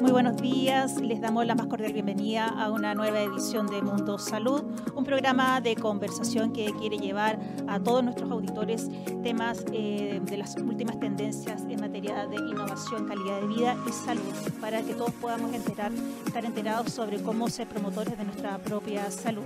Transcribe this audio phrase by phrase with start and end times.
[0.00, 4.16] Muy buenos días, les damos la más cordial bienvenida a una nueva edición de Mundo
[4.16, 4.62] Salud,
[4.94, 8.88] un programa de conversación que quiere llevar a todos nuestros auditores
[9.24, 14.22] temas eh, de las últimas tendencias en materia de innovación, calidad de vida y salud,
[14.60, 15.90] para que todos podamos enterar,
[16.24, 19.44] estar enterados sobre cómo ser promotores de nuestra propia salud.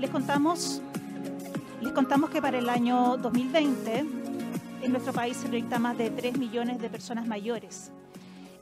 [0.00, 0.82] Les contamos,
[1.80, 4.04] les contamos que para el año 2020
[4.82, 7.92] en nuestro país se proyecta más de 3 millones de personas mayores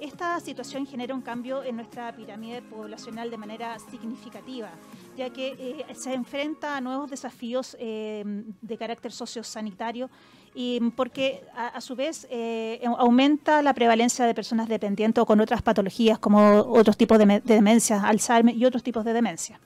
[0.05, 4.71] esta situación genera un cambio en nuestra pirámide poblacional de manera significativa,
[5.17, 8.23] ya que eh, se enfrenta a nuevos desafíos eh,
[8.61, 10.11] de carácter sociosanitario
[10.55, 15.63] y porque a, su vez eh, aumenta la prevalencia de personas dependientes o con otras
[15.63, 19.59] patologías como otros tipos de, de demencia, Alzheimer y otros tipos de demencia.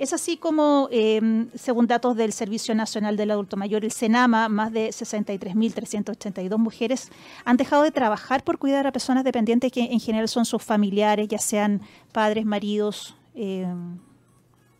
[0.00, 4.72] Es así como, em, según datos del Servicio Nacional del Adulto Mayor, el SENAMA, más
[4.72, 7.10] de 63.382 mujeres
[7.44, 11.28] han dejado de trabajar por cuidar a personas dependientes que en general son sus familiares,
[11.28, 11.82] ya sean
[12.12, 13.98] padres, maridos, em,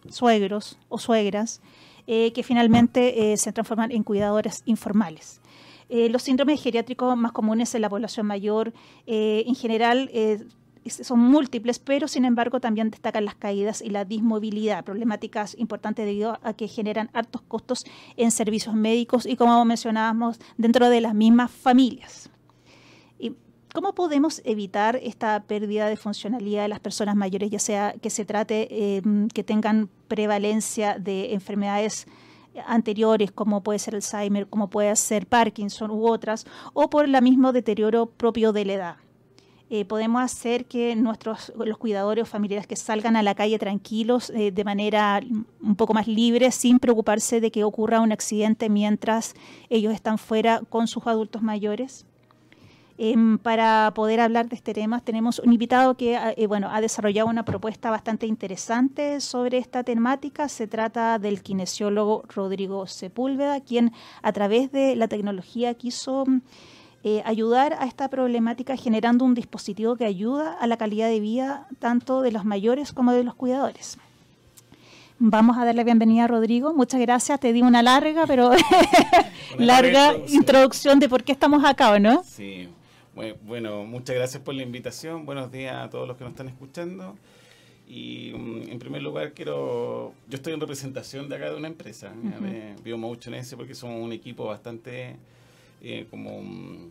[0.08, 1.60] suegros o suegras,
[2.06, 5.42] eh, que finalmente eh, se transforman en cuidadoras informales.
[5.90, 8.72] Eh, los síndromes geriátricos más comunes en la población mayor
[9.04, 10.08] en general
[10.88, 16.38] son múltiples, pero sin embargo también destacan las caídas y la dismovilidad, problemáticas importantes debido
[16.42, 17.84] a que generan altos costos
[18.16, 22.30] en servicios médicos y como mencionábamos, dentro de las mismas familias.
[23.18, 23.34] ¿Y
[23.74, 28.24] ¿Cómo podemos evitar esta pérdida de funcionalidad de las personas mayores, ya sea que se
[28.24, 29.02] trate eh,
[29.34, 32.06] que tengan prevalencia de enfermedades
[32.66, 37.52] anteriores, como puede ser Alzheimer, como puede ser Parkinson u otras, o por el mismo
[37.52, 38.96] deterioro propio de la edad?
[39.72, 44.30] Eh, podemos hacer que nuestros los cuidadores o familiares que salgan a la calle tranquilos
[44.30, 45.20] eh, de manera
[45.62, 49.34] un poco más libre sin preocuparse de que ocurra un accidente mientras
[49.68, 52.04] ellos están fuera con sus adultos mayores.
[52.98, 57.28] Em, para poder hablar de este tema tenemos un invitado que eh, bueno, ha desarrollado
[57.28, 60.48] una propuesta bastante interesante sobre esta temática.
[60.48, 66.24] Se trata del kinesiólogo Rodrigo Sepúlveda, quien a través de la tecnología quiso
[67.02, 71.66] eh, ayudar a esta problemática generando un dispositivo que ayuda a la calidad de vida
[71.78, 73.98] tanto de los mayores como de los cuidadores.
[75.18, 76.72] Vamos a darle bienvenida a Rodrigo.
[76.72, 77.38] Muchas gracias.
[77.40, 78.52] Te di una larga, pero
[79.58, 80.98] larga introducción.
[80.98, 82.22] de por qué estamos acá, ¿no?
[82.24, 82.68] Sí.
[83.42, 85.26] Bueno, muchas gracias por la invitación.
[85.26, 87.16] Buenos días a todos los que nos están escuchando.
[87.86, 92.12] Y mm, en primer lugar quiero, yo estoy en representación de acá de una empresa,
[92.14, 95.16] uh de Biomotion S, porque somos un equipo bastante
[95.82, 96.90] eh, como mm,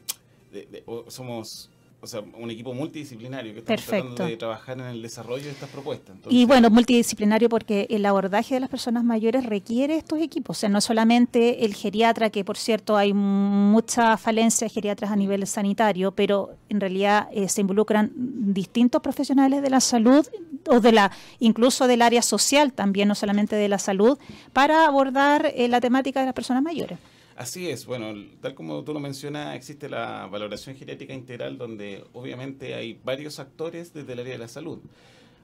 [1.08, 1.70] somos
[2.02, 5.70] o sea, un equipo multidisciplinario que estamos tratando de trabajar en el desarrollo de estas
[5.70, 6.16] propuestas.
[6.30, 10.70] y bueno, multidisciplinario porque el abordaje de las personas mayores requiere estos equipos, o sea,
[10.70, 16.12] no solamente el geriatra, que por cierto hay mucha falencia de geriatras a nivel sanitario,
[16.12, 20.26] pero en realidad eh, se involucran distintos profesionales de la salud
[20.68, 24.18] o de la incluso del área social también, no solamente de la salud,
[24.54, 26.98] para abordar eh, la temática de las personas mayores.
[27.40, 32.74] Así es, bueno, tal como tú lo mencionas, existe la valoración genética integral donde obviamente
[32.76, 34.80] hay varios actores desde el área de la salud.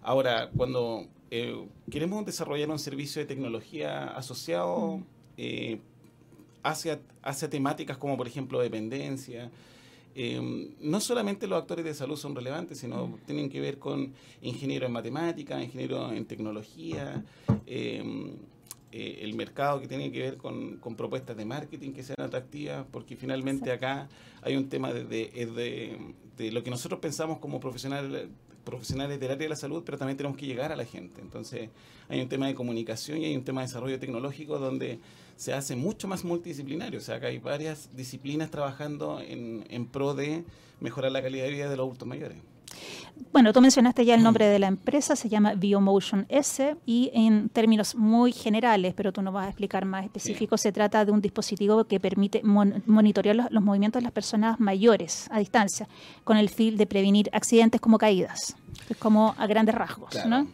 [0.01, 1.55] Ahora, cuando eh,
[1.89, 4.99] queremos desarrollar un servicio de tecnología asociado
[5.37, 5.79] eh,
[6.63, 9.49] hacia, hacia temáticas como por ejemplo dependencia,
[10.15, 14.87] eh, no solamente los actores de salud son relevantes, sino tienen que ver con ingenieros
[14.87, 17.23] en matemática, ingenieros en tecnología,
[18.91, 23.15] eh, el mercado que tiene que ver con, propuestas de marketing que sean atractivas, porque
[23.15, 24.07] finalmente acá
[24.41, 28.27] hay un tema de, de, lo que nosotros pensamos como profesionales,
[28.63, 31.21] profesionales del área de la salud, pero también tenemos que llegar a la gente.
[31.21, 31.69] Entonces
[32.09, 34.99] hay un tema de comunicación y hay un tema de desarrollo tecnológico donde
[35.35, 36.99] se hace mucho más multidisciplinario.
[36.99, 40.43] O sea, acá hay varias disciplinas trabajando en, en pro de
[40.79, 42.37] mejorar la calidad de vida de los adultos mayores.
[43.31, 47.49] Bueno, tú mencionaste ya el nombre de la empresa, se llama Biomotion S y en
[47.49, 51.21] términos muy generales, pero tú nos vas a explicar más específico, se trata de un
[51.21, 55.87] dispositivo que permite monitorear los, movimientos de las personas mayores a distancia
[56.23, 58.55] con el fin de prevenir accidentes como caídas.
[58.89, 60.47] Es como a grandes rasgos, ¿no?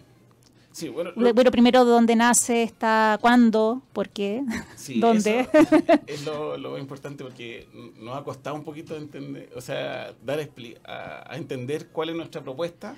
[0.72, 2.64] Sí, bueno, lo, primero, ¿dónde nace?
[2.64, 3.82] Está, ¿Cuándo?
[3.92, 4.42] ¿Por qué?
[4.96, 5.48] ¿Dónde?
[6.08, 7.68] es lo, importante porque
[8.00, 10.40] nos ha costado un poquito entender, o sea, dar
[10.86, 12.96] a, entender cuál es nuestra propuesta.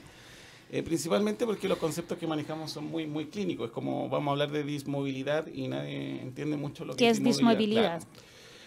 [0.71, 3.67] Eh, principalmente porque los conceptos que manejamos son muy muy clínicos.
[3.67, 8.01] Es como vamos a hablar de dismovilidad y nadie entiende mucho lo que es dismovilidad.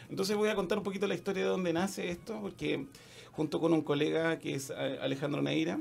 [0.09, 2.87] Entonces voy a contar un poquito la historia de dónde nace esto, porque
[3.33, 5.81] junto con un colega que es Alejandro Neira,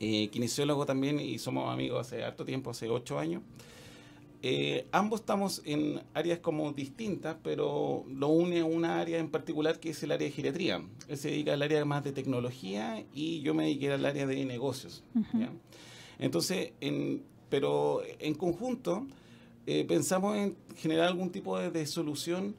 [0.00, 3.42] eh, kinesiólogo también y somos amigos hace harto tiempo, hace ocho años.
[4.42, 9.90] eh, ambos estamos en áreas como distintas, pero lo une una área en particular que
[9.90, 10.82] es el área de geriatría.
[11.08, 14.44] Él se dedica al área más de tecnología y yo me dediqué al área de
[14.46, 15.04] negocios.
[16.18, 19.06] Entonces, en, pero en conjunto
[19.66, 22.54] eh, pensamos en generar algún tipo de, solución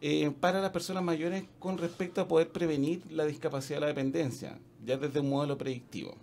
[0.00, 4.58] eh, para las personas mayores con respecto a poder prevenir la discapacidad de la dependencia,
[4.84, 6.14] ya desde un modelo predictivo.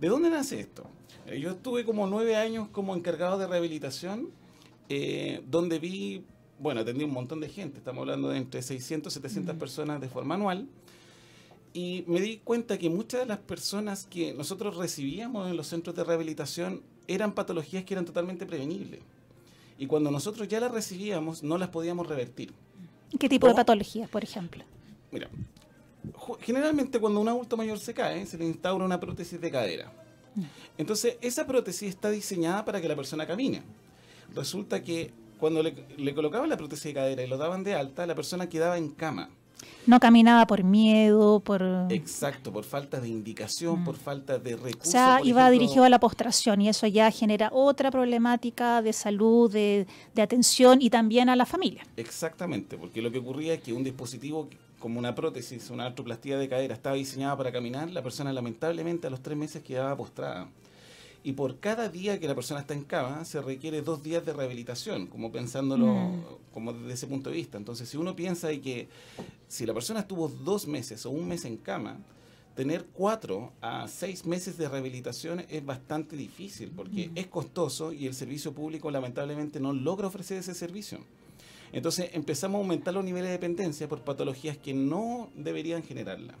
[0.00, 0.84] ¿De dónde nace esto?
[1.26, 4.30] Yo estuve como nueve años como encargado de rehabilitación
[4.88, 6.24] eh, donde vi,
[6.58, 10.08] bueno, atendí un montón de gente, estamos hablando de entre 600 y 700 personas de
[10.08, 10.66] forma anual,
[11.74, 15.94] y me di cuenta que muchas de las personas que nosotros recibíamos en los centros
[15.94, 19.00] de rehabilitación eran patologías que eran totalmente prevenibles.
[19.78, 22.52] Y cuando nosotros ya las recibíamos, no las podíamos revertir.
[23.18, 24.64] ¿Qué tipo de patologías, por ejemplo?
[25.12, 25.28] Mira,
[26.40, 29.92] generalmente cuando un adulto mayor se cae, se le instaura una prótesis de cadera.
[30.76, 33.62] Entonces, esa prótesis está diseñada para que la persona camine
[34.34, 38.06] resulta que cuando le, le colocaban la prótesis de cadera y lo daban de alta,
[38.06, 39.30] la persona quedaba en cama.
[39.86, 41.62] No caminaba por miedo, por...
[41.88, 43.98] Exacto, por falta de indicación, por mm.
[43.98, 44.88] falta de recursos.
[44.88, 49.50] O sea, iba dirigido a la postración y eso ya genera otra problemática de salud,
[49.50, 51.86] de, de, atención y también a la familia.
[51.96, 54.48] Exactamente, porque lo que ocurría es que un dispositivo
[54.78, 59.10] como una prótesis, una artroplastía de cadera, estaba diseñada para caminar, la persona lamentablemente a
[59.10, 60.48] los tres meses quedaba postrada
[61.24, 64.32] y por cada día que la persona está en cama se requiere dos días de
[64.32, 66.24] rehabilitación, como pensándolo mm.
[66.54, 67.58] como desde ese punto de vista.
[67.58, 68.88] Entonces, si uno piensa y que
[69.48, 71.98] si la persona estuvo dos meses o un mes en cama,
[72.54, 77.18] tener cuatro a seis meses de rehabilitación es bastante difícil porque mm.
[77.18, 81.00] es costoso y el servicio público lamentablemente no logra ofrecer ese servicio.
[81.72, 86.34] Entonces empezamos a aumentar los niveles de dependencia por patologías que no deberían generarla.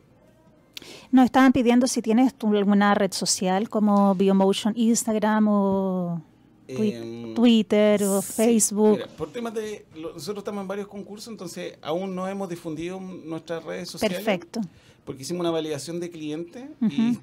[1.10, 6.22] Nos estaban pidiendo si tienes alguna red social como Biomotion, Instagram o
[6.68, 9.00] em, Twitter o Facebook.
[9.16, 9.86] por temas de.
[9.96, 14.18] Nosotros estamos en varios concursos, entonces aún no hemos difundido nuestras redes sociales.
[14.18, 14.60] Perfecto.
[15.04, 17.18] Porque hicimos una validación de cliente y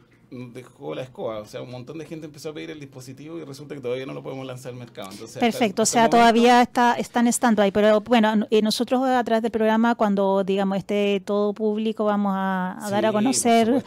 [0.53, 1.39] dejó la escoba.
[1.39, 4.05] O sea, un montón de gente empezó a pedir el dispositivo y resulta que todavía
[4.05, 5.09] no lo podemos lanzar al mercado.
[5.39, 7.71] Perfecto, o sea, todavía está, está en stand-by.
[7.71, 12.77] Pero bueno, eh, nosotros a través del programa, cuando digamos esté todo público, vamos a,
[12.89, 13.83] dar a conocer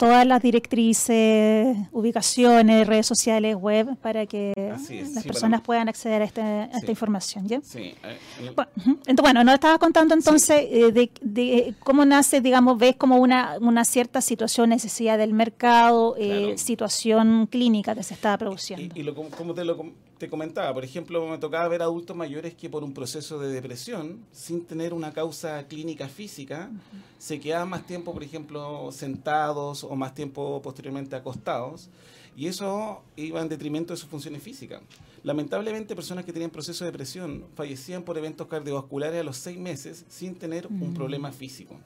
[0.00, 6.70] todas las directrices, ubicaciones, redes sociales, web, para que las personas puedan acceder a, este,
[6.72, 7.46] esta información.
[7.46, 7.60] ¿ya?
[7.62, 7.94] Sí.
[8.02, 13.58] Eh, bueno, nos estaba contando entonces eh, de, de, cómo nace, digamos, ves como una,
[13.60, 18.98] una cierta situación, necesidad del mercado, eh, situación clínica que se estaba produciendo.
[18.98, 19.04] Y,
[19.36, 19.76] como te lo
[20.20, 24.22] te comentaba, por ejemplo, me tocaba ver adultos mayores que por un proceso de depresión,
[24.32, 26.70] sin tener una causa clínica física,
[27.18, 31.88] se quedaban más tiempo, por ejemplo, sentados o más tiempo posteriormente acostados,
[32.36, 34.82] y eso iba en detrimento de sus funciones físicas.
[35.22, 40.04] Lamentablemente, personas que tenían proceso de depresión fallecían por eventos cardiovasculares a los seis meses
[40.10, 41.76] sin tener un problema físico.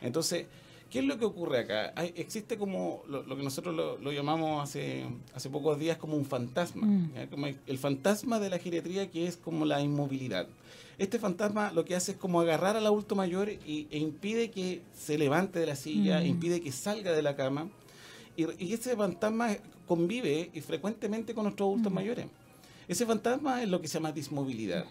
[0.00, 0.46] Entonces,
[0.90, 1.92] ¿Qué es lo que ocurre acá?
[2.16, 5.04] existe como lo, que nosotros lo, llamamos hace,
[5.34, 7.12] hace pocos días como un fantasma, mm.
[7.66, 10.46] el fantasma de la geriatría que es como la inmovilidad.
[10.96, 14.80] Este fantasma lo que hace es como agarrar al adulto mayor y, e impide que
[14.96, 16.26] se levante de la silla, mm.
[16.26, 17.68] impide que salga de la cama.
[18.34, 19.56] Y, y, ese fantasma
[19.86, 21.94] convive y frecuentemente con nuestros adultos mm.
[21.94, 22.26] mayores.
[22.88, 24.86] Ese fantasma es lo que se llama dismovilidad.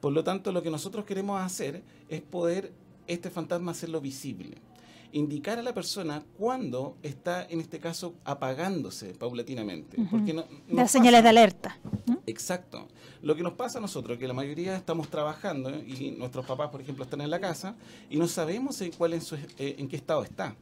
[0.00, 2.72] Por lo tanto, lo que nosotros queremos hacer es poder
[3.06, 4.56] este fantasma hacerlo visible
[5.16, 9.96] indicar a la persona cuando está, en este caso, apagándose paulatinamente.
[10.10, 11.78] porque no, Las señales de alerta.
[12.26, 12.86] Exacto.
[13.22, 16.82] Lo que nos pasa a nosotros, que la mayoría estamos trabajando y nuestros papás, por
[16.82, 17.76] ejemplo, están en la casa
[18.10, 19.22] y no sabemos en, cuál en,
[19.58, 20.54] eh, en qué estado está.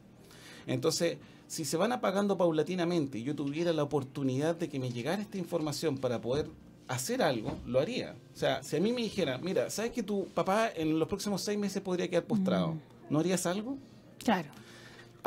[0.67, 5.21] Entonces, si se van apagando paulatinamente y yo tuviera la oportunidad de que me llegara
[5.21, 6.49] esta información para poder
[6.87, 8.15] hacer algo, lo haría.
[8.33, 11.41] O sea, si a mí me dijera, mira, ¿sabes que tu papá en los próximos
[11.41, 12.75] seis meses podría quedar postrado?
[13.09, 13.77] ¿No harías algo?
[14.25, 14.49] Claro.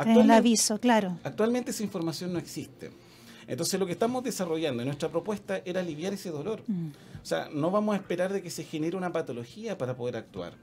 [0.05, 1.17] El aviso, claro.
[1.23, 2.91] Actualmente esa información no existe.
[3.47, 6.61] Entonces lo que estamos desarrollando nuestra propuesta era aliviar ese dolor.
[6.67, 6.89] Mm.
[7.21, 10.53] O sea, no vamos a esperar de que se genere una patología para poder actuar.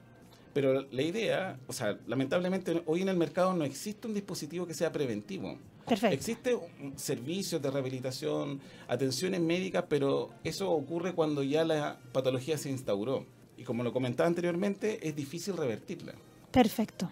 [0.54, 4.72] Pero la idea, o sea, lamentablemente hoy en el mercado no existe un dispositivo que
[4.72, 5.58] sea preventivo.
[5.86, 6.14] Perfecto.
[6.14, 6.58] Existe
[6.96, 13.26] servicios de rehabilitación, atenciones médicas, pero eso ocurre cuando ya la patología se instauró.
[13.56, 16.14] Y como lo comentaba anteriormente, es difícil revertirla.
[16.50, 17.10] Perfecto.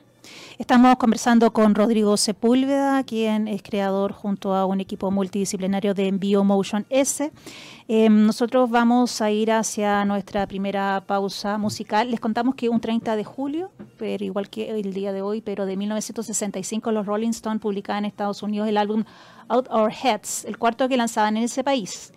[0.59, 6.87] Estamos conversando con Rodrigo Sepúlveda, quien es creador junto a un equipo multidisciplinario de Biomotion
[6.91, 7.33] S.
[7.89, 12.11] Eh, nosotros vamos a ir hacia nuestra primera pausa musical.
[12.11, 15.67] Les contamos que un 30 de julio, pero igual que el día de hoy, pero
[15.67, 19.05] de 1965, los Rolling Stones publicaban en Estados Unidos el álbum
[19.49, 22.13] Out Our Heads, el cuarto que lanzaban en ese país.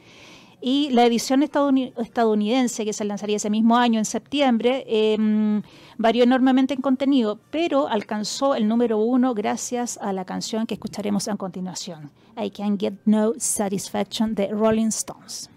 [0.60, 5.62] Y la edición estadounidense, que se lanzaría ese mismo año, en septiembre, em,
[5.98, 11.28] varió enormemente en contenido, pero alcanzó el número uno gracias a la canción que escucharemos
[11.28, 15.50] a continuación, I Can't Get No Satisfaction de Rolling Stones.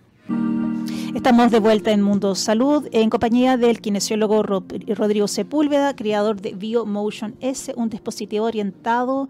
[1.14, 7.34] Estamos de vuelta en Mundo Salud en compañía del kinesiólogo Rodrigo Sepúlveda, creador de BioMotion
[7.40, 9.28] S, un dispositivo orientado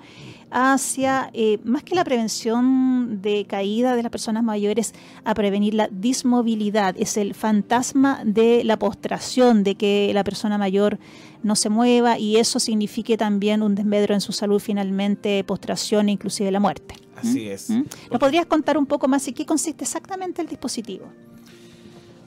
[0.51, 4.93] hacia, eh, más que la prevención de caída de las personas mayores,
[5.25, 6.95] a prevenir la dismovilidad.
[6.99, 10.99] Es el fantasma de la postración, de que la persona mayor
[11.43, 16.13] no se mueva y eso signifique también un desmedro en su salud, finalmente postración e
[16.13, 16.95] inclusive la muerte.
[17.17, 17.53] Así ¿Mm?
[17.53, 17.71] es.
[17.71, 17.83] ¿Mm?
[18.11, 21.07] ¿Nos podrías contar un poco más en qué consiste exactamente el dispositivo?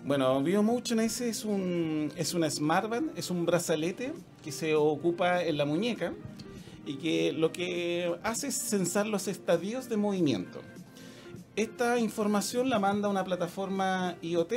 [0.05, 4.11] Bueno, BioMotion S es un, es una smartband, es un brazalete
[4.43, 6.13] que se ocupa en la muñeca
[6.85, 10.59] y que lo que hace es censar los estadios de movimiento.
[11.55, 14.53] Esta información la manda una plataforma IoT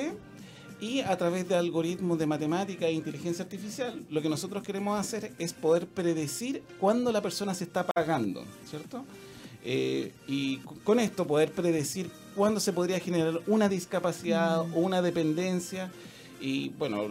[0.81, 5.33] y a través de algoritmos de matemática e inteligencia artificial, lo que nosotros queremos hacer
[5.38, 9.05] es poder predecir cuándo la persona se está apagando, ¿cierto?
[9.65, 15.90] Eh, y con esto poder predecir cuándo se podría generar una discapacidad o una dependencia.
[16.40, 17.07] Y bueno,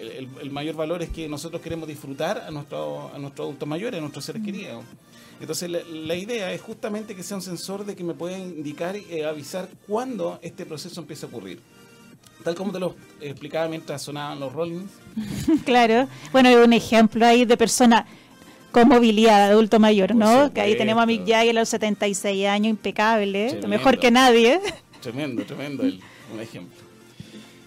[0.00, 4.00] el, mayor valor es que nosotros queremos disfrutar a, nuestro, a nuestros adultos mayores, a
[4.00, 4.44] nuestros seres mm.
[4.44, 4.84] queridos.
[5.40, 9.04] Entonces la, idea es justamente que sea un sensor de que me pueda indicar y
[9.10, 11.60] eh, avisar cuándo este proceso empieza a ocurrir.
[12.42, 14.90] Tal como te lo explicaba mientras sonaban los rollings.
[15.64, 16.08] claro.
[16.30, 18.06] Bueno, un ejemplo ahí de persona
[18.74, 20.52] con movilidad de adulto mayor, ¿no?
[20.52, 24.60] que ahí tenemos a Mick Jagger a los 76 años, impecable, mejor que nadie.
[25.00, 26.00] Tremendo, tremendo el,
[26.32, 26.76] un ejemplo.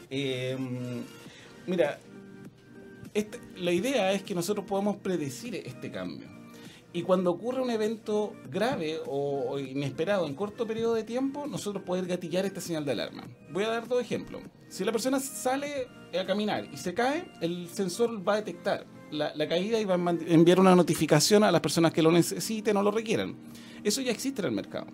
[0.10, 1.04] Em,
[1.66, 1.98] mira,
[3.14, 6.28] este, la idea es que nosotros podamos predecir este cambio.
[6.92, 12.06] Y cuando ocurre un evento grave o, inesperado en corto periodo de tiempo, nosotros poder
[12.06, 13.24] gatillar esta señal de alarma.
[13.54, 14.42] Voy a dar dos ejemplos.
[14.68, 15.88] Si la persona sale
[16.20, 20.18] a caminar y se cae, el sensor va a detectar la, caída y va a
[20.28, 23.36] enviar una notificación a las personas que lo necesiten o lo requieran.
[23.84, 24.88] Eso ya existe en el mercado.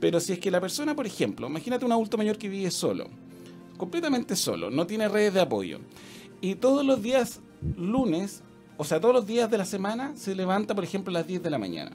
[0.00, 3.08] Pero si es que la persona, por ejemplo, imagínate un adulto mayor que vive solo,
[3.76, 5.80] completamente solo, no tiene redes de apoyo,
[6.40, 7.40] y todos los días
[7.76, 8.42] lunes,
[8.76, 11.42] o sea, todos los días de la semana, se levanta, por ejemplo, a las 10
[11.42, 11.92] de la mañana.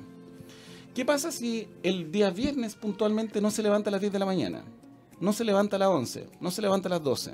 [0.94, 4.26] ¿Qué pasa si el día viernes puntualmente no se levanta a las 10 de la
[4.26, 4.64] mañana?
[5.20, 7.34] No se levanta a las 11, no se levanta a las 12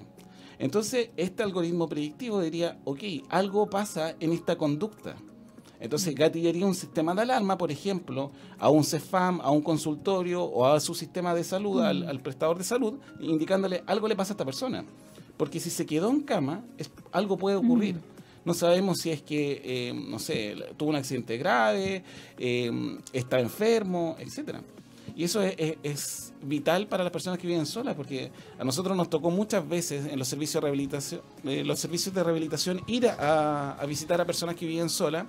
[0.60, 5.16] entonces, este algoritmo predictivo diría, ok, algo pasa en esta conducta.
[5.80, 10.66] Entonces, gatillaría un sistema de alarma, por ejemplo, a un CEFAM, a un consultorio o
[10.66, 14.46] a su sistema de salud, al, prestador de salud, indicándole algo le pasa a esta
[14.46, 14.86] persona.
[15.36, 16.64] Porque si se quedó en cama,
[17.12, 17.98] algo puede ocurrir.
[18.46, 22.04] No sabemos si es que, eh, no sé, tuvo un accidente grave,
[22.38, 22.72] eh,
[23.12, 24.62] está enfermo, etcétera.
[25.16, 29.32] Y eso es, vital para las personas que viven solas, porque a nosotros nos tocó
[29.32, 34.20] muchas veces en los servicios de rehabilitación, eh, los servicios de rehabilitación ir a, visitar
[34.20, 35.26] a personas que viven solas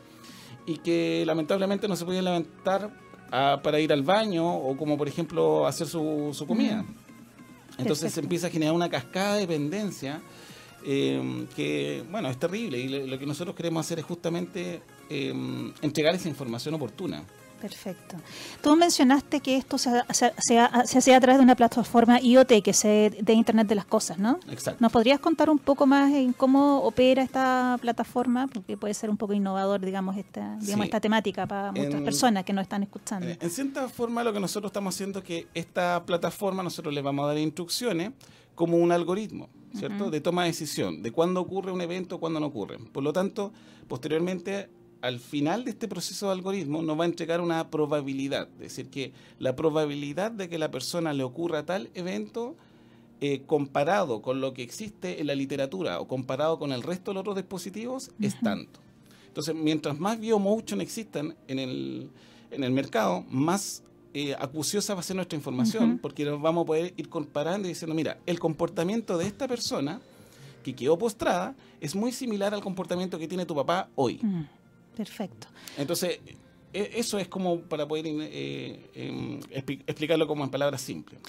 [0.67, 2.91] y que lamentablemente no se podían levantar
[3.31, 6.83] para ir al baño o como por ejemplo hacer su, comida.
[6.83, 6.95] Mm.
[7.79, 10.21] Entonces se empieza a generar una cascada de dependencia
[10.85, 16.15] eh, que, bueno, es terrible y lo, que nosotros queremos hacer es justamente eh, entregar
[16.15, 17.25] esa información oportuna.
[17.65, 18.17] Perfecto.
[18.63, 22.83] Tú mencionaste que esto se, se, hacía a través de una plataforma IoT, que es
[22.83, 24.39] de Internet de las Cosas, ¿no?
[24.51, 24.83] Exacto.
[24.83, 28.49] ¿Nos podrías contar un poco más en cómo opera esta plataforma?
[28.49, 32.53] Porque puede ser un poco innovador, digamos, esta, digamos, esta temática para muchas personas que
[32.53, 33.27] nos están escuchando.
[33.41, 37.25] En, cierta forma, lo que nosotros estamos haciendo es que esta plataforma nosotros le vamos
[37.25, 38.11] a dar instrucciones
[38.55, 40.11] como un algoritmo, ¿cierto?
[40.11, 42.77] De toma de decisión, de cuándo ocurre un evento, cuándo no ocurre.
[42.93, 43.55] Por lo tanto,
[43.89, 44.69] posteriormente
[45.05, 48.89] al final de este proceso de algoritmo nos va a entregar una probabilidad, es decir,
[48.89, 52.57] que la probabilidad de que la persona le ocurra tal evento
[53.21, 57.17] eh, comparado con lo que existe en la literatura o comparado con el resto de
[57.17, 58.81] los otros dispositivos es tanto.
[59.29, 62.09] Entonces, mientras más biomotion existan en el,
[62.51, 63.83] en el mercado, más
[64.15, 67.73] eh, acuciosa va a ser nuestra información, porque nos vamos a poder ir comparando y
[67.73, 70.01] diciendo, mira, el comportamiento de esta persona
[70.63, 74.19] que quedó postrada es muy similar al comportamiento que tiene tu papá hoy.
[74.97, 75.49] Perfecto.
[75.77, 76.21] Entonces,
[76.75, 79.41] e, eso es como para poder eh, em,
[79.87, 81.21] explicarlo como en palabras simples.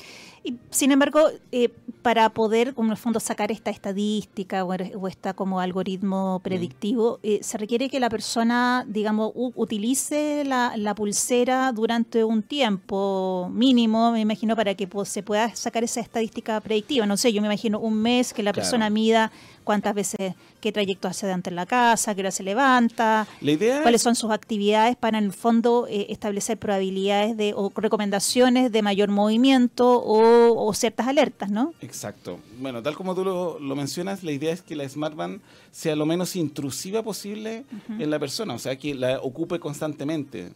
[0.43, 1.69] Y, sin embargo, eh,
[2.01, 7.17] para poder, como en el fondo, sacar esta estadística o, o esta como algoritmo predictivo,
[7.17, 7.27] mm.
[7.27, 14.21] eh, se requiere que la persona, digamos, utilice la, pulsera durante un tiempo mínimo, me
[14.21, 17.05] imagino, para que se pueda sacar esa estadística predictiva.
[17.05, 19.31] No sé, yo me imagino un mes que la persona mida
[19.65, 23.81] cuántas veces, qué trayecto hace de en la casa, qué hora se levanta, la idea
[23.81, 28.81] cuáles son sus actividades para en el fondo eh, establecer probabilidades de, o recomendaciones de
[28.81, 31.73] mayor movimiento o, ciertas alertas, ¿no?
[31.81, 32.39] Exacto.
[32.59, 35.41] Bueno, tal como tú lo, mencionas, la idea es que la Smart Band
[35.71, 40.51] sea lo menos intrusiva posible en la persona, o sea, que la ocupe constantemente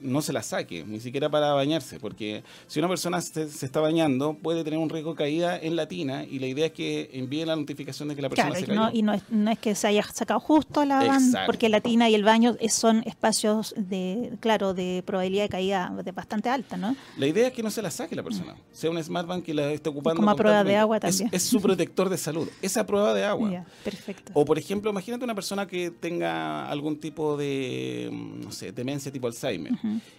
[0.00, 4.34] no se la saque, ni siquiera para bañarse, porque si una persona se, está bañando
[4.34, 7.44] puede tener un riesgo de caída en la tina y la idea es que envíe
[7.44, 8.90] la notificación de que la persona se cayó.
[8.92, 12.14] y no es, no es, que se haya sacado justo la porque la tina y
[12.14, 16.96] el baño son espacios de, claro, de probabilidad de caída de bastante alta, ¿no?
[17.16, 19.54] La idea es que no se la saque la persona, sea un smart bank que
[19.54, 20.20] la esté ocupando.
[20.20, 21.28] Como a prueba de agua también.
[21.32, 23.64] Es, su protector de salud, esa prueba de agua.
[23.84, 24.32] perfecto.
[24.34, 29.26] O por ejemplo, imagínate una persona que tenga algún tipo de, no sé, demencia tipo
[29.26, 29.57] Alzheimer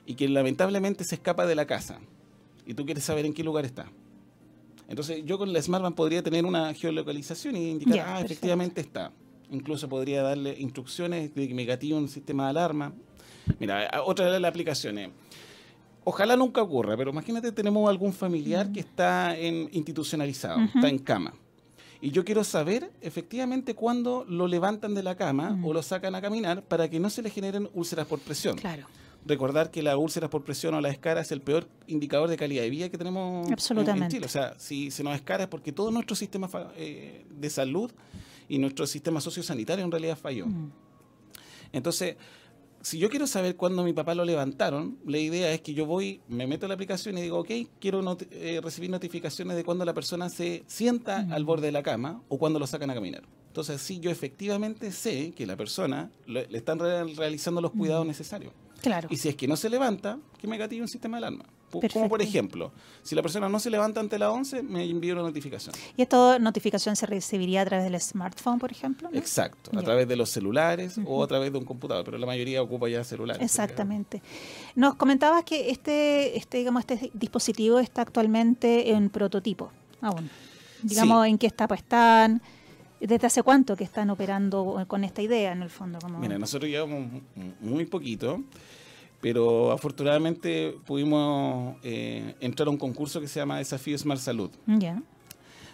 [0.05, 1.99] y que lamentablemente se escapa de la casa
[2.69, 3.87] y tú quieres saber en qué lugar está.
[4.87, 9.11] Entonces yo con la Smartband podría tener una geolocalización y indicar, ah, efectivamente está.
[9.49, 12.93] Incluso podría darle instrucciones de que me gatillo un sistema de alarma.
[13.59, 15.09] Mira, otra de las aplicaciones.
[16.03, 21.33] Ojalá nunca ocurra, pero imagínate tenemos algún familiar que está en, institucionalizado, está en cama.
[22.01, 26.21] Y yo quiero saber efectivamente cuándo lo levantan de la cama o lo sacan a
[26.21, 28.57] caminar para que no se le generen úlceras por presión.
[28.57, 28.85] Claro
[29.25, 32.63] recordar que la úlceras por presión o la escara es el peor indicador de calidad
[32.63, 34.05] de vida que tenemos Absolutamente.
[34.05, 34.25] En, Chile.
[34.25, 37.91] O sea, si se nos escara es porque todo nuestro sistema eh, de salud
[38.47, 40.47] y nuestro sistema sociosanitario en realidad falló.
[40.47, 40.71] Mm.
[41.71, 42.15] Entonces,
[42.81, 46.21] si yo quiero saber cuándo mi papá lo levantaron, la idea es que yo voy,
[46.27, 47.49] me meto en la aplicación y digo, ok,
[47.79, 51.33] quiero eh, recibir notificaciones de cuando la persona se sienta mm.
[51.33, 53.23] al borde de la cama o cuando lo sacan a caminar.
[53.47, 58.07] Entonces, sí, yo efectivamente sé que la persona le, están realizando los cuidados mm.
[58.07, 58.53] necesarios.
[59.09, 61.45] Y si es que no se levanta, que me gatille un sistema de alarma.
[61.93, 62.71] Como por ejemplo,
[63.03, 65.75] si la persona no se levanta ante la 11, me envía una notificación.
[65.95, 69.09] ¿Y esta notificación se recibiría a través del smartphone, por ejemplo?
[69.13, 72.61] Exacto, a través de los celulares o a través de un computador, pero la mayoría
[72.61, 73.43] ocupa ya celulares.
[73.43, 74.21] Exactamente.
[74.75, 79.71] Nos comentabas que este, este, digamos, este dispositivo está actualmente en prototipo
[80.01, 80.29] aún.
[80.81, 82.41] Digamos, ¿en qué etapa están?
[82.99, 85.99] ¿Desde hace cuánto que están operando con esta idea en el fondo?
[85.99, 86.19] Como...
[86.19, 87.21] Mira, nosotros llevamos
[87.61, 88.43] muy poquito,
[89.21, 94.49] pero afortunadamente pudimos eh, entrar a un concurso que se llama Desafío Smart Salud.
[94.65, 95.01] Ya.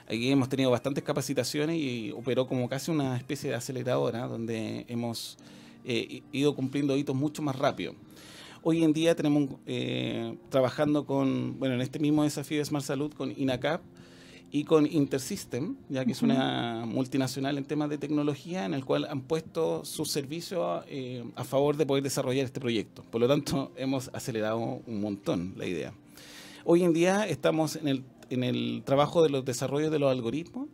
[0.08, 5.38] Aquí hemos tenido bastantes capacitaciones y operó como casi una especie de aceleradora donde hemos
[5.84, 7.96] eh, ido cumpliendo hitos mucho más rápido.
[8.62, 13.14] Hoy en día tenemos eh, trabajando con, bueno, en este mismo desafío de Smart Salud
[13.14, 13.82] con INACAP,
[14.56, 19.06] y con Intersystem, ya que es una multinacional en temas de tecnología, en el cual
[19.10, 23.04] han puesto sus servicios eh, a favor de poder desarrollar este proyecto.
[23.12, 25.94] Por lo tanto, hemos acelerado un montón la idea.
[26.64, 30.70] Hoy en día estamos en el, en el trabajo de los desarrollos de los algoritmos,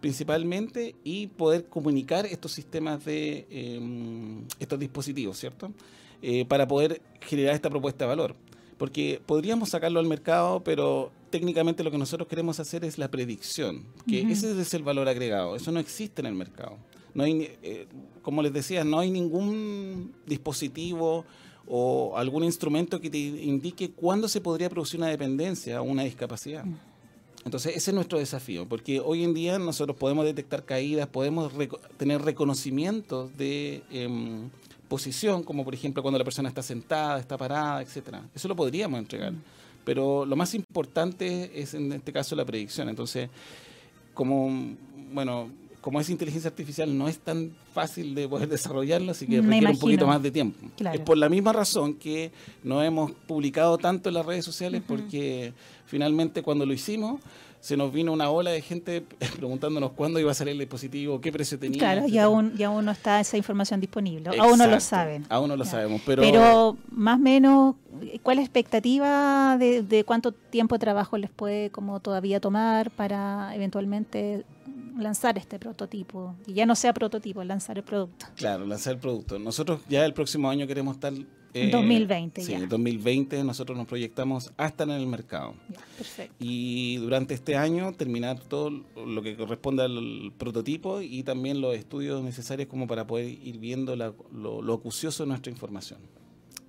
[0.00, 5.70] principalmente, y poder comunicar estos sistemas de em, estos dispositivos, ¿cierto?
[6.22, 8.34] Eh, para poder generar esta propuesta de valor.
[8.78, 13.84] Porque podríamos sacarlo al mercado, pero técnicamente lo que nosotros queremos hacer es la predicción,
[14.06, 16.76] que ese es el valor agregado, eso no existe en el mercado.
[17.14, 17.86] No hay, eh,
[18.22, 21.24] como les decía, no hay ningún dispositivo
[21.66, 26.64] o algún instrumento que te indique cuándo se podría producir una dependencia o una discapacidad.
[26.64, 26.76] Mm.
[27.44, 31.52] Entonces, ese es nuestro desafío, porque hoy en día nosotros podemos detectar caídas, podemos
[31.96, 34.48] tener reconocimientos de em,
[34.86, 38.22] posición, como por ejemplo cuando la persona está sentada, está parada, etcétera.
[38.34, 39.32] Eso lo podríamos entregar.
[39.32, 42.88] Mm pero lo más importante es en este caso la predicción.
[42.88, 43.28] Entonces,
[44.14, 44.74] como,
[45.12, 49.70] bueno, como es inteligencia artificial, no es tan fácil de poder desarrollarlo, así que requiere
[49.70, 50.66] un poquito más de tiempo.
[50.92, 52.30] Es por la misma razón que
[52.62, 55.52] no hemos publicado tanto en las redes sociales, porque
[55.86, 57.20] finalmente cuando lo hicimos,
[57.62, 59.04] se nos vino una ola de gente
[59.36, 61.78] preguntándonos cuándo iba a salir el dispositivo, qué precio tenía.
[61.78, 65.24] Claro, y aún, y aún no está esa información disponible, aún no lo saben.
[65.28, 66.22] Aún no lo sabemos, pero...
[66.22, 67.76] Pero más o menos,
[68.24, 72.90] ¿cuál es la expectativa de, de, cuánto tiempo de trabajo les puede como todavía tomar
[72.90, 74.44] para eventualmente
[74.98, 76.34] lanzar este prototipo?
[76.48, 78.26] Y ya no sea prototipo, lanzar el producto.
[78.34, 79.38] Claro, lanzar el producto.
[79.38, 81.12] Nosotros ya el próximo año queremos estar
[81.54, 85.54] en 2020 eh, sí, en 2020 nosotros nos proyectamos hasta en el mercado.
[85.96, 86.34] perfecto.
[86.38, 92.22] Y durante este año terminar todo lo que corresponde al prototipo y también los estudios
[92.22, 96.00] necesarios como para poder ir viendo lo, acucioso de nuestra información.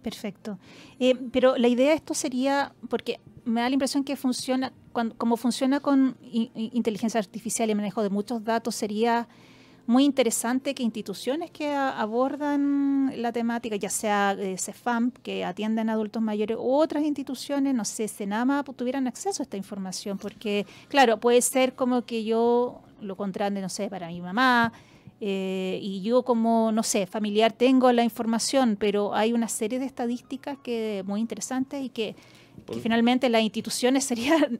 [0.01, 0.59] Perfecto.
[0.99, 5.15] Eh, pero la idea de esto sería, porque me da la impresión que funciona, cuando,
[5.15, 9.29] como funciona con inteligencia artificial y manejo de muchos datos, sería
[9.85, 15.93] muy interesante que instituciones que abordan la temática, ya sea eh, CEFAM, que atienden a
[15.93, 21.19] adultos mayores, u otras instituciones, no sé, Senama, tuvieran acceso a esta información, porque, claro,
[21.19, 24.71] puede ser como que yo lo contrate, no sé, para mi mamá,
[25.19, 29.85] eh, y yo como, no sé, familiar tengo la información, pero hay una serie de
[29.85, 32.15] estadísticas que muy interesantes y que
[32.71, 34.59] que finalmente las instituciones serían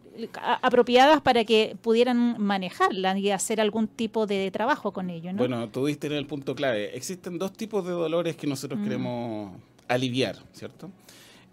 [0.61, 5.31] apropiadas para que pudieran manejarla y hacer algún tipo de trabajo con ello.
[5.33, 5.37] ¿no?
[5.37, 6.95] Bueno, tú diste en el punto clave.
[6.95, 8.83] Existen dos tipos de dolores que nosotros mm.
[8.83, 9.51] queremos
[9.87, 10.89] aliviar, ¿cierto?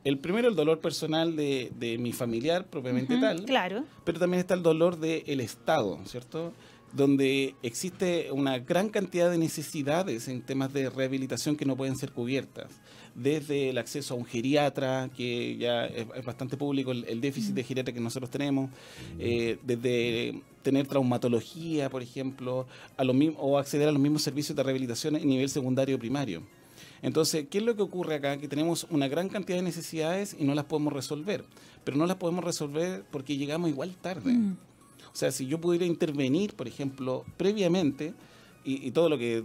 [0.02, 3.44] El primero, el dolor personal de, mi familiar propiamente tal.
[3.44, 3.84] Claro.
[4.04, 6.52] Pero también está el dolor del Estado, ¿cierto?
[6.92, 12.10] donde existe una gran cantidad de necesidades en temas de rehabilitación que no pueden ser
[12.10, 12.80] cubiertas
[13.14, 17.92] desde el acceso a un geriatra, que ya es, bastante público el, déficit de geriatra
[17.92, 18.70] que nosotros tenemos,
[19.18, 24.56] eh, desde tener traumatología, por ejemplo, a lo mismo, o acceder a los mismos servicios
[24.56, 26.42] de rehabilitación en nivel secundario o primario.
[27.02, 28.36] Entonces, ¿qué es lo que ocurre acá?
[28.36, 31.44] Que tenemos una gran cantidad de necesidades y no las podemos resolver,
[31.84, 34.32] pero no las podemos resolver porque llegamos igual tarde.
[34.32, 34.56] Mm.
[35.12, 38.14] O sea, si yo pudiera intervenir, por ejemplo, previamente,
[38.64, 39.44] y, y todo lo que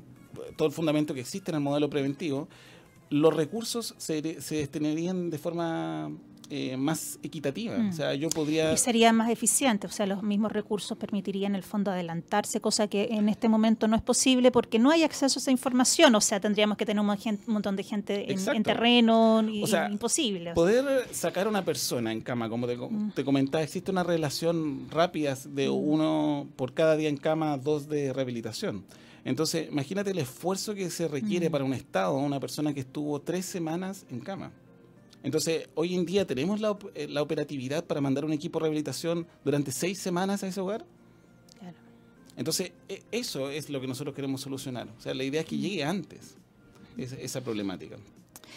[0.55, 2.47] todo el fundamento que existe en el modelo preventivo,
[3.09, 6.11] los recursos se, se destinarían de forma
[6.51, 7.75] eh, más equitativa.
[7.89, 8.71] O sea, yo podría...
[8.71, 12.87] Y sería más eficiente, o sea, los mismos recursos permitirían en el fondo adelantarse, cosa
[12.87, 16.21] que en este momento no es posible porque no hay acceso a esa información, o
[16.21, 20.53] sea, tendríamos que tener un, montón de gente en, terreno, y, o sea, imposible.
[20.53, 23.11] Poder sacar a una persona en cama, como te, mm.
[23.15, 25.73] te comentaba, existe una relación rápida de mm.
[25.73, 28.83] uno por cada día en cama, dos de rehabilitación.
[29.25, 31.51] Entonces, imagínate el esfuerzo que se requiere mm.
[31.51, 34.51] para un Estado, una persona que estuvo tres semanas en cama.
[35.23, 36.61] Entonces, hoy en día tenemos
[36.93, 40.85] eh, la, operatividad para mandar un equipo de rehabilitación durante seis semanas a ese hogar.
[41.57, 41.75] Claro.
[42.37, 44.87] Entonces, e, eso es lo que nosotros queremos solucionar.
[44.95, 46.37] O sea, la idea es que llegue antes
[46.95, 47.95] esa, problemática.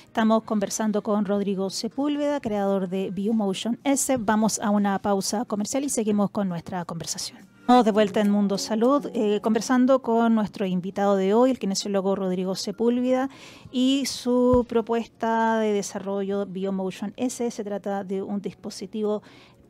[0.04, 4.18] Estamos conversando con Rodrigo Sepúlveda, creador de Biomotion S.
[4.18, 9.11] Vamos a una pausa comercial y seguimos con nuestra conversación de vuelta en Mundo Salud,
[9.12, 13.28] eh, conversando con nuestro invitado de hoy, el kinesiólogo Rodrigo Sepúlveda,
[13.70, 17.50] y su propuesta de desarrollo Biomotion S.
[17.50, 19.22] Se trata de un dispositivo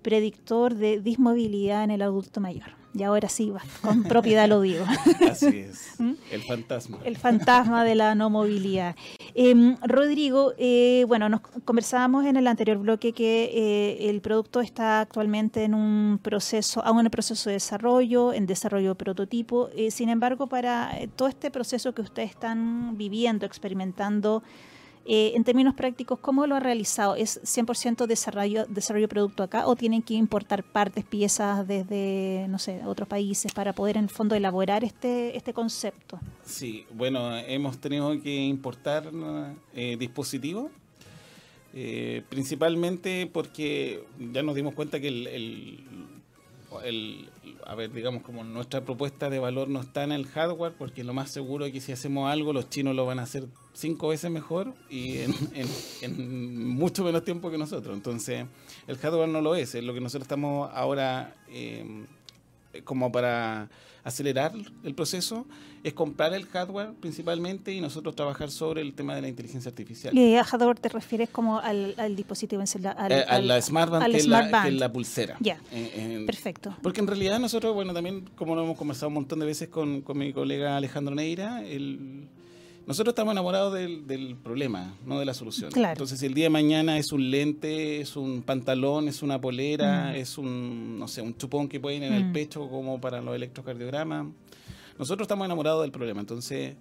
[0.02, 2.78] predictor de dismovilidad en el adulto mayor.
[2.94, 4.84] Y ahora sí, con propiedad lo digo.
[5.30, 6.12] Así es, ¿Mm?
[6.32, 6.98] el fantasma.
[7.04, 8.96] El fantasma de la no movilidad.
[9.34, 15.00] Em, Rodrigo, eh, bueno, nos conversábamos en el anterior bloque que eh, el producto está
[15.00, 19.68] actualmente en un proceso, aún en el proceso de desarrollo, en desarrollo de prototipo.
[19.76, 24.42] Eh, sin embargo, para todo este proceso que ustedes están viviendo, experimentando,
[25.10, 27.14] eh, en términos prácticos, ¿cómo lo ha realizado?
[27.16, 32.82] ¿Es 100% desarrollo, desarrollo producto acá o tienen que importar partes, piezas desde, no sé,
[32.84, 36.20] otros países para poder en el fondo elaborar este, este concepto?
[36.44, 39.10] Sí, bueno, hemos tenido que importar
[39.74, 40.70] eh, dispositivos.
[41.72, 45.84] Eh, principalmente porque ya nos dimos cuenta que el, el,
[47.66, 51.14] a ver, digamos, como nuestra propuesta de valor no está en el hardware, porque lo
[51.14, 54.30] más seguro es que si hacemos algo, los chinos lo van a hacer cinco veces
[54.30, 55.18] mejor y
[56.02, 57.96] en, mucho menos tiempo que nosotros.
[57.96, 58.46] Entonces,
[58.86, 62.04] el hardware no lo es, es lo que nosotros estamos ahora eh,
[62.84, 63.70] como para
[64.08, 65.46] acelerar el proceso
[65.84, 70.16] es comprar el hardware principalmente y nosotros trabajar sobre el tema de la inteligencia artificial.
[70.16, 74.10] ¿Y a hardware te refieres como al, dispositivo en al, eh, a la Smart Band,
[74.10, 75.36] que, es la, pulsera.
[75.40, 75.58] Ya,
[76.26, 76.76] perfecto.
[76.82, 80.02] Porque en realidad nosotros, bueno, también como lo hemos conversado un montón de veces con,
[80.02, 82.28] con mi colega Alejandro Neira, el
[82.88, 85.70] nosotros estamos enamorados del, problema, no de la solución.
[85.76, 90.12] Entonces, si el día de mañana es un lente, es un pantalón, es una polera,
[90.12, 90.16] mm.
[90.16, 94.28] es un, no sé, un chupón que pueden en el pecho como para los electrocardiogramas,
[94.98, 96.20] nosotros estamos enamorados del problema.
[96.20, 96.76] Entonces,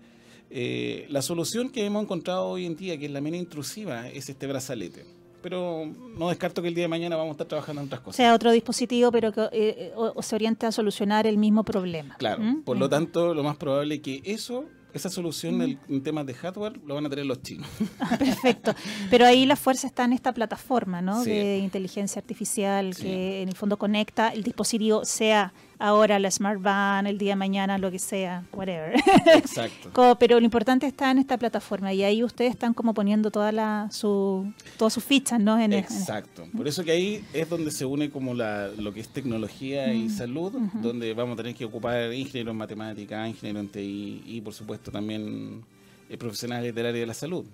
[0.49, 4.29] eh, la solución que hemos encontrado hoy en día, que es la menos intrusiva, es
[4.29, 5.05] este brazalete
[5.39, 5.85] pero
[6.17, 8.15] no descarto que el día de mañana vamos a estar trabajando en otras cosas.
[8.15, 12.15] O sea, otro dispositivo, pero que eh, se orienta a solucionar el mismo problema.
[12.17, 12.63] Claro, ¿Mm?
[12.63, 16.79] por lo tanto, lo más probable es que eso esa solución en, temas de hardware
[16.85, 17.67] lo van a tener los chinos.
[17.99, 18.73] Ah, perfecto.
[19.09, 21.23] Pero ahí la fuerza está en esta plataforma ¿no?
[21.23, 27.07] de inteligencia artificial que en el fondo conecta el dispositivo, sea ahora la Smart Van,
[27.07, 28.95] el día de mañana, lo que sea, whatever.
[29.35, 30.15] Exacto.
[30.19, 33.87] pero lo importante está en esta plataforma y ahí ustedes están como poniendo toda la,
[33.91, 35.59] su, todas sus fichas, ¿no?
[35.59, 36.47] Exacto.
[36.55, 40.09] Por eso que ahí es donde se une como la, lo que es tecnología y
[40.09, 44.53] salud, donde vamos a tener que ocupar ingenieros en matemáticas, ingenieros en TI y por
[44.53, 45.63] supuesto también
[46.09, 47.45] eh, profesionales del área de la salud.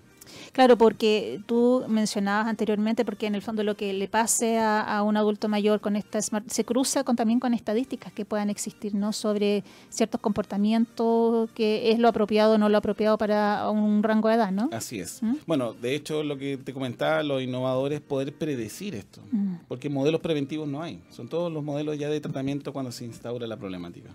[0.51, 5.17] Claro, porque tú mencionabas anteriormente, porque en el fondo lo que le pase a, un
[5.17, 9.11] adulto mayor con esta smart se cruza con, también con estadísticas que puedan existir, ¿no?
[9.11, 14.35] Sobre ciertos comportamientos, que es lo apropiado o no lo apropiado para un rango de
[14.35, 14.69] edad, ¿no?
[14.71, 15.21] Así es.
[15.21, 15.35] ¿Mm?
[15.45, 19.55] Bueno, de hecho, lo que te comentaba, lo innovador es poder predecir esto, mm.
[19.67, 21.01] porque modelos preventivos no hay.
[21.09, 24.09] Son todos los modelos ya de tratamiento cuando se instaura la problemática.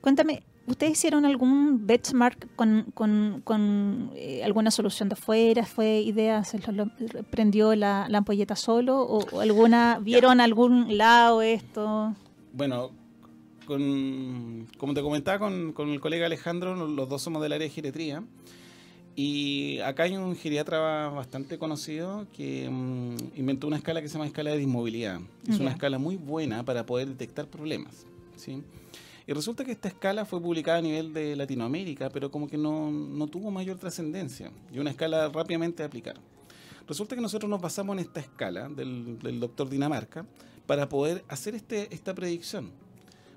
[0.00, 5.66] Cuéntame, ¿Ustedes hicieron algún benchmark con, con, eh, alguna solución de afuera?
[5.66, 6.44] ¿Fue idea?
[6.44, 6.88] ¿Se lo,
[7.28, 9.02] prendió la, ampolleta solo?
[9.02, 12.14] ¿O, alguna vieron algún lado esto?
[12.52, 12.92] Bueno,
[13.66, 17.74] con, como te comentaba con, con, el colega Alejandro, los dos somos del área de
[17.74, 18.22] geriatría.
[19.16, 24.26] Y acá hay un geriatra bastante conocido que mm, inventó una escala que se llama
[24.26, 25.20] escala de dismovilidad.
[25.48, 28.06] Es una escala muy buena para poder detectar problemas.
[28.36, 28.62] ¿sí?
[29.30, 33.28] Y resulta que esta escala fue publicada a nivel de Latinoamérica, pero como que no,
[33.30, 36.16] tuvo mayor trascendencia y una escala rápidamente de aplicar.
[36.88, 40.26] Resulta que nosotros nos basamos en esta escala del, doctor Dinamarca
[40.66, 42.72] para poder hacer este, esta predicción.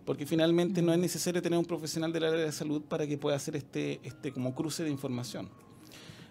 [0.04, 3.36] Porque finalmente no es necesario tener un profesional del área de salud para que pueda
[3.36, 5.48] hacer este, este como cruce de información.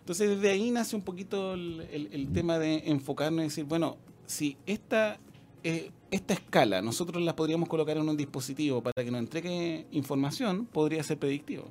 [0.01, 3.96] Entonces desde ahí nace un poquito el, el tema de enfocarnos y decir, bueno,
[4.27, 5.20] si esta
[5.64, 10.66] eh, esta escala nosotros la podríamos colocar en un dispositivo para que nos entregue información,
[10.66, 11.68] podría ser predictivo.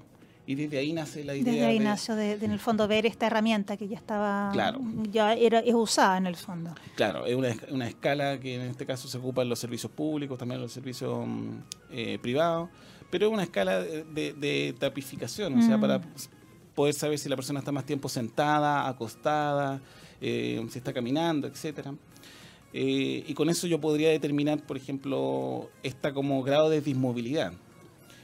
[0.48, 1.54] Y desde ahí nace la idea.
[1.54, 4.50] Desde ahí nació, de, en el fondo, ver esta herramienta que ya estaba.
[4.52, 4.82] Claro.
[5.12, 6.74] Ya era, es usada en el fondo.
[6.96, 10.38] Claro, es una, una escala que en este caso se ocupa en los servicios públicos,
[10.40, 11.50] también en los servicios mm,
[11.92, 12.70] eh, privados,
[13.12, 16.04] pero es una escala de, tapificación, o sea, para mm.
[16.74, 19.80] poder saber si la persona está más tiempo sentada, acostada,
[20.20, 21.94] eh, si está caminando, etcétera.
[22.74, 27.54] Eh, y con eso yo podría determinar, por ejemplo, esta como grado de dismovilidad.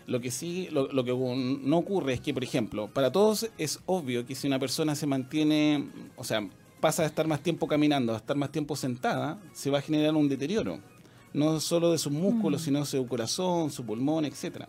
[0.06, 4.26] Lo que sí, lo, que no ocurre es que, por ejemplo, para todos es obvio
[4.26, 6.48] que si una persona se mantiene, o sea,
[6.80, 10.16] pasa de estar más tiempo caminando a estar más tiempo sentada, se va a generar
[10.16, 10.80] un deterioro.
[11.34, 12.64] No solo de sus músculos, mm.
[12.64, 14.64] sino de su corazón, su pulmón, etc.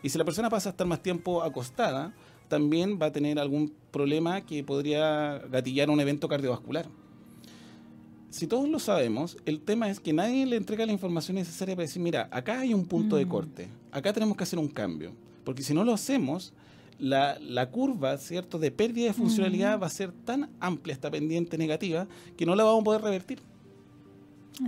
[0.00, 2.14] Y si la persona pasa a estar más tiempo acostada,
[2.46, 6.86] también va a tener algún problema que podría gatillar un evento cardiovascular
[8.34, 11.86] si todos lo sabemos, el tema es que nadie le entrega la información necesaria para
[11.86, 13.28] decir, mira, acá hay un punto de mm.
[13.28, 15.12] corte, acá tenemos que hacer un cambio,
[15.44, 16.52] porque si no lo hacemos,
[16.98, 19.82] la, curva, ¿cierto?, de pérdida de funcionalidad mm.
[19.82, 23.38] va a ser tan amplia esta pendiente negativa que no la vamos a poder revertir.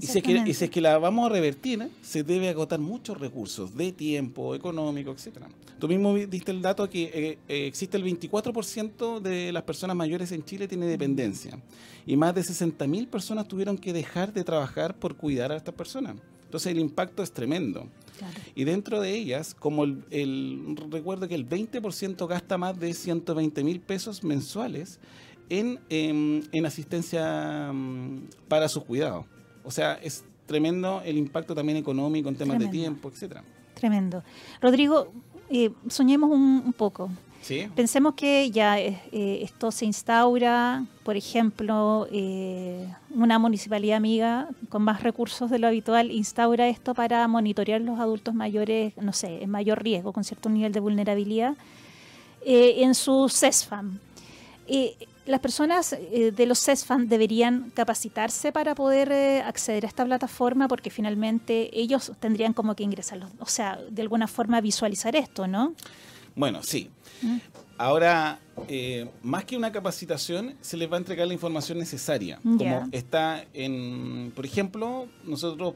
[0.01, 3.77] Y si, es que, es que la vamos a revertir, se debe agotar muchos recursos
[3.77, 5.49] de tiempo, económico, etcétera.
[5.79, 10.33] Tú mismo diste el dato que eh, eh, existe el 24% de las personas mayores
[10.33, 11.59] en Chile tiene dependencia
[12.07, 16.17] y más de 60.000 personas tuvieron que dejar de trabajar por cuidar a estas personas.
[16.45, 17.89] Entonces el impacto es tremendo.
[18.55, 23.81] Y dentro de ellas, como el, recuerdo que el 20% gasta más de 120 mil
[23.81, 24.99] pesos mensuales
[25.51, 29.27] en, em, en asistencia mm, para sus cuidados.
[29.67, 33.43] O sea, es tremendo el impacto también económico en temas de tiempo, etcétera.
[33.75, 34.23] Tremendo.
[34.63, 35.13] Rodrigo,
[35.51, 37.11] eh, soñemos un, poco.
[37.43, 37.69] ¿Sí?
[37.75, 42.09] Pensemos que ya eh, eh, esto se instaura, por ejemplo,
[43.11, 48.35] una municipalidad amiga con más recursos de lo habitual instaura esto para monitorear los adultos
[48.35, 51.57] mayores, no sé, en mayor riesgo, con cierto nivel de vulnerabilidad,
[52.45, 53.99] en su CESFAM
[55.27, 60.69] las personas eh, de los CESFAN deberían capacitarse para poder eh, acceder a esta plataforma
[60.69, 65.75] porque finalmente ellos tendrían como que ingresar, o sea, de alguna forma visualizar esto, ¿no?
[66.35, 66.91] Bueno, sí.
[67.23, 67.39] ¿Mm?
[67.79, 72.39] Ahora, eh, más que una capacitación, se les va a entregar la información necesaria.
[72.43, 75.75] Como está en, por ejemplo, nosotros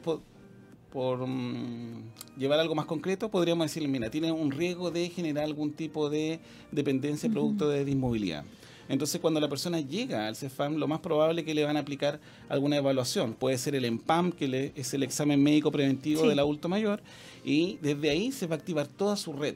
[0.91, 5.73] por, mm, llevar algo más concreto, podríamos decirle, mira, tiene un riesgo de generar algún
[5.73, 6.39] tipo de
[6.71, 8.45] dependencia producto de dismovilidad.
[8.91, 11.79] Entonces, cuando la persona llega al CEFAM, lo más probable es que le van a
[11.79, 13.33] aplicar alguna evaluación.
[13.33, 17.01] Puede ser el EMPAM, que es el examen médico preventivo del adulto mayor,
[17.45, 19.55] y desde ahí se va a activar toda su red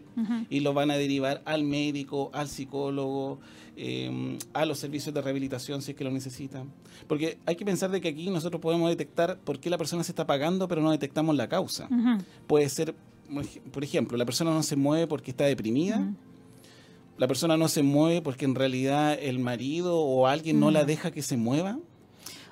[0.49, 3.39] y lo van a derivar al médico, al psicólogo,
[3.75, 6.71] em, a los servicios de rehabilitación si es que lo necesitan.
[7.07, 10.13] Porque hay que pensar de que aquí nosotros podemos detectar por qué la persona se
[10.13, 11.89] está pagando, pero no detectamos la causa.
[12.47, 12.95] Puede ser,
[13.71, 16.07] por ejemplo, la persona no se mueve porque está deprimida
[17.17, 20.87] la persona no se mueve porque en realidad el marido o alguien no la mm.
[20.87, 21.79] deja que se mueva.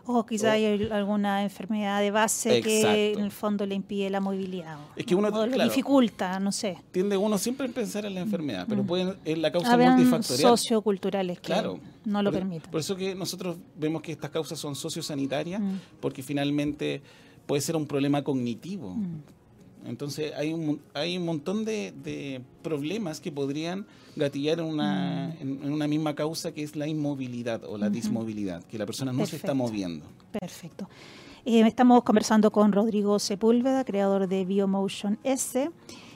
[0.05, 4.77] O quizá hay alguna enfermedad de base que en el fondo le impide la movilidad.
[4.97, 6.77] Es que uno o lo dificulta, no sé.
[6.91, 8.87] Tiende uno siempre a pensar en la enfermedad, pero mm.
[8.87, 10.49] puede, es la causa multifactorial.
[10.49, 11.79] socioculturales que claro.
[12.03, 12.69] no lo permiten.
[12.69, 15.79] Por eso que nosotros vemos que estas causas son sociosanitarias, mm.
[16.01, 17.01] porque finalmente
[17.45, 18.95] puede ser un problema cognitivo
[19.85, 25.41] Entonces hay un, hay un montón de, problemas que podrían gatillar en una, mm.
[25.41, 29.25] en, una misma causa que es la inmovilidad o la dismovilidad, que la persona no
[29.25, 30.05] se está moviendo.
[30.31, 30.89] Perfecto.
[31.45, 35.69] Eh, estamos conversando con Rodrigo Sepúlveda, creador de Biomotion S.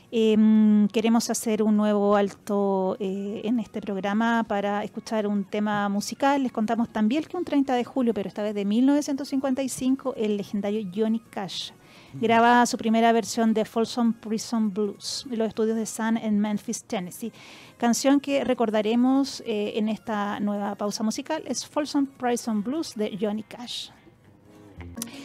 [0.10, 6.43] Em, queremos hacer un nuevo alto eh, en este programa para escuchar un tema musical.
[6.43, 10.89] Les contamos también que un 30 de julio, pero esta vez de 1955, el legendario
[10.95, 11.71] Johnny Cash
[12.13, 16.83] graba su primera versión de Folsom Prison Blues en los estudios de Sun en Memphis,
[16.83, 17.31] Tennessee.
[17.77, 23.43] Canción que recordaremos eh, en esta nueva pausa musical es Folsom Prison Blues de Johnny
[23.43, 23.89] Cash.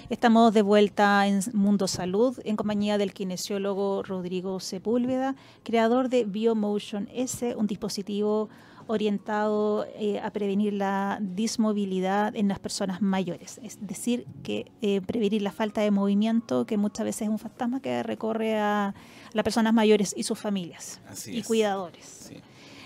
[0.09, 7.09] Estamos de vuelta en Mundo Salud en compañía del kinesiólogo Rodrigo Sepúlveda, creador de Biomotion
[7.13, 8.49] S, un dispositivo
[8.87, 15.43] orientado eh, a prevenir la dismovilidad en las personas mayores, es decir, que eh, prevenir
[15.43, 18.95] la falta de movimiento que muchas veces es un fantasma que recorre a
[19.33, 22.33] las personas mayores y sus familias y cuidadores.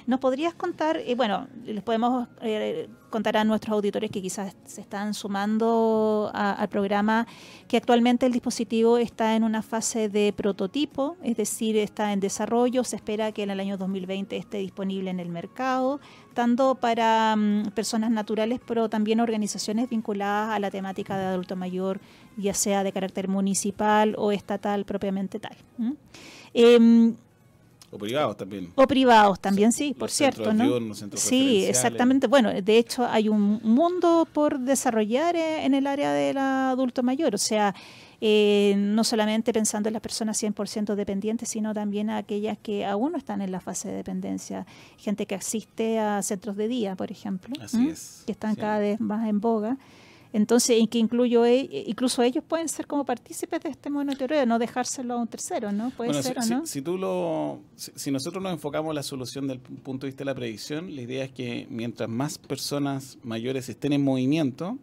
[0.06, 4.80] ¿Nos podrías contar, eh, bueno, les podemos eh, contar a nuestros auditores que quizás se
[4.80, 7.26] están sumando al programa,
[7.66, 12.84] que actualmente el dispositivo está en una fase de prototipo, es decir, está en desarrollo,
[12.84, 15.98] se espera que en el año 2020 esté disponible en el mercado,
[16.34, 22.00] tanto para mm, personas naturales, pero también organizaciones vinculadas a la temática de adulto mayor,
[22.36, 25.56] ya sea de carácter municipal o estatal propiamente tal.
[27.90, 28.72] O privados también.
[28.74, 30.94] O privados también, sí, por cierto, ¿no?
[31.14, 32.26] sí, exactamente.
[32.26, 37.34] Bueno, de hecho hay un mundo por desarrollar eh, en el área del adulto mayor,
[37.34, 37.74] o sea,
[38.20, 43.12] eh, no solamente pensando en las personas 100% dependientes, sino también a aquellas que aún
[43.12, 44.66] no están en la fase de dependencia.
[44.96, 47.54] Gente que asiste a centros de día, por ejemplo,
[48.26, 49.76] que están cada vez más en boga.
[50.36, 54.58] Entonces, y que incluyo, e, incluso ellos pueden ser como partícipes de este monitoreo, no
[54.58, 55.88] dejárselo a un tercero, ¿no?
[55.88, 56.66] Puede ser, si, no?
[56.66, 60.26] Si, tú lo, si, nosotros nos enfocamos en la solución del punto de vista de
[60.26, 64.76] la predicción, la idea es que mientras más personas mayores estén en movimiento,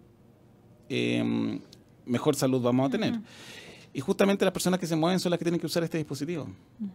[0.89, 1.59] em,
[2.07, 3.19] mejor salud vamos a tener.
[3.93, 6.47] Y justamente las personas que se mueven son las que tienen que usar este dispositivo.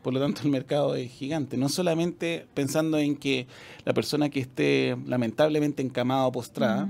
[0.03, 1.57] Por lo tanto, el mercado es gigante.
[1.57, 3.47] No solamente pensando en que
[3.85, 6.89] la persona que esté lamentablemente encamada o postrada,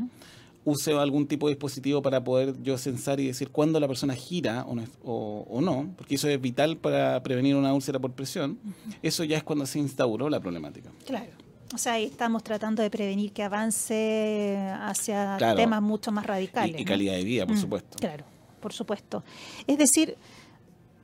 [0.69, 4.65] use algún tipo de dispositivo para poder yo censar y decir cuándo la persona gira
[4.65, 8.59] o no, o, no, porque eso es vital para prevenir una úlcera por presión,
[9.03, 10.91] eso ya es cuando se instauró la problemática.
[11.07, 11.31] Claro.
[11.75, 16.81] O sea, ahí estamos tratando de prevenir que avance hacia temas mucho más radicales.
[16.81, 17.99] Y, calidad de vida, por mm, supuesto.
[17.99, 18.25] Claro,
[18.61, 19.23] por supuesto.
[19.67, 20.17] Es decir,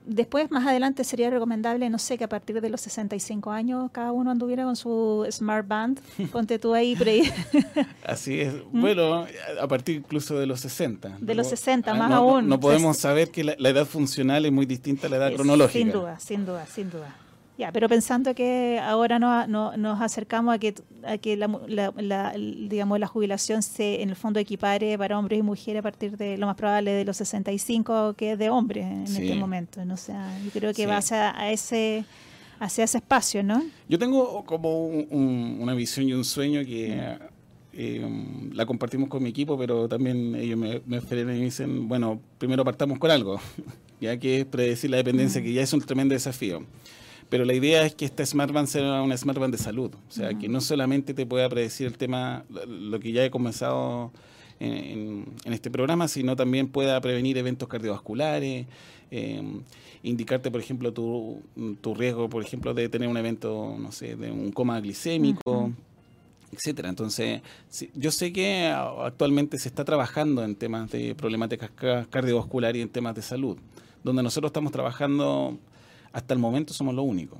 [0.06, 4.12] Después, más adelante, sería recomendable, no sé, que a partir de los 65 años cada
[4.12, 6.00] uno anduviera con su Smart Band.
[6.32, 7.22] Ponte tú ahí, por ahí.
[8.04, 8.52] Así es.
[8.70, 8.80] ¿Mm?
[8.82, 9.26] Bueno,
[9.60, 11.16] a partir incluso de los 60.
[11.20, 12.48] De los 60, ah, más aún.
[12.48, 15.78] No, podemos saber que la, edad funcional es muy distinta a la edad cronológica.
[15.78, 17.16] Sin duda, sin duda, sin duda.
[17.56, 23.06] Ya, pero pensando que ahora no, nos acercamos a que, a que la, digamos, la
[23.06, 26.56] jubilación se, en el fondo, equipare para hombres y mujeres a partir de lo más
[26.56, 29.84] probable de los 65, que es de hombres en este momento.
[29.84, 29.94] ¿no?
[29.94, 32.04] O sea, yo creo que va hacia, a ese,
[32.58, 33.62] hacia ese espacio, ¿no?
[33.88, 37.18] Yo tengo como una visión y un sueño que
[37.72, 42.20] eh, la compartimos con mi equipo, pero también ellos me, me y me dicen, bueno,
[42.38, 43.38] primero partamos con algo,
[44.00, 46.64] ya que es predecir la dependencia, que ya es un tremendo desafío.
[47.34, 50.12] Pero la idea es que esta Smart Band sea una Smart Band de salud, o
[50.12, 54.12] sea, que no solamente te pueda predecir el tema, lo que ya he comenzado
[54.60, 58.66] en, este programa, sino también pueda prevenir eventos cardiovasculares,
[59.10, 59.62] em,
[60.04, 61.42] indicarte, por ejemplo, tu,
[61.80, 65.72] tu, riesgo, por ejemplo, de tener un evento, no sé, de un coma glicémico.
[66.52, 66.88] etcétera.
[66.88, 67.42] Entonces,
[67.96, 71.72] yo sé que actualmente se está trabajando en temas de problemáticas
[72.10, 73.58] cardiovasculares y en temas de salud,
[74.04, 75.58] donde nosotros estamos trabajando
[76.14, 77.38] hasta el momento somos lo único.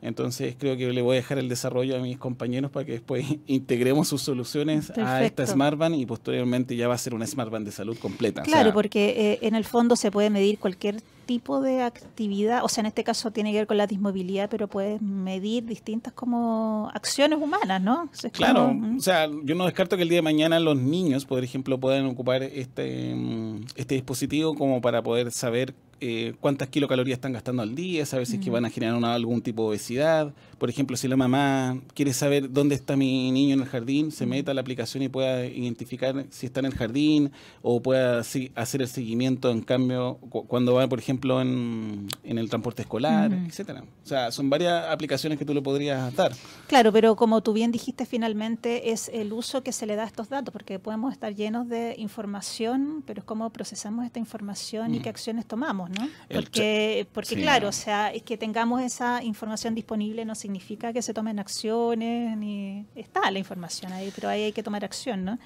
[0.00, 3.24] Entonces creo que le voy a dejar el desarrollo a mis compañeros para que después
[3.46, 7.50] integremos sus soluciones a esta Smart Band y posteriormente ya va a ser una Smart
[7.50, 8.42] Band de salud completa.
[8.42, 12.82] Claro, porque eh, en el fondo se puede medir cualquier tipo de actividad, o sea,
[12.82, 17.38] en este caso tiene que ver con la dismovilidad, pero puedes medir distintas como acciones
[17.40, 18.08] humanas, ¿no?
[18.32, 21.78] claro, o sea, yo no descarto que el día de mañana los niños, por ejemplo,
[21.78, 25.74] puedan ocupar este, mm, este dispositivo como para poder saber
[26.06, 29.40] eh, cuántas kilocalorías están gastando al día, saber si es que van a generar algún
[29.40, 30.34] tipo de obesidad.
[30.58, 34.26] Por ejemplo, si la mamá quiere saber dónde está mi niño en el jardín, se
[34.26, 37.32] meta a la aplicación y pueda identificar si está en el jardín
[37.62, 43.32] o pueda hacer el seguimiento en cambio cuando va, por ejemplo, en, el transporte escolar,
[43.32, 43.84] etcétera.
[44.02, 46.32] O sea, son varias aplicaciones que tú le podrías dar.
[46.66, 50.06] Claro, pero como tú bien dijiste, finalmente es el uso que se le da a
[50.06, 55.00] estos datos, porque podemos estar llenos de información, pero es cómo procesamos esta información y
[55.00, 55.90] qué acciones tomamos.
[55.90, 56.08] ¿no?
[56.32, 61.14] Porque, porque claro, o sea, es que tengamos esa información disponible no significa que se
[61.14, 65.38] tomen acciones, ni está la información ahí, pero ahí hay que tomar acción, ¿no?